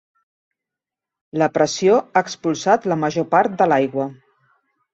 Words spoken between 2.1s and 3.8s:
expulsat la major part de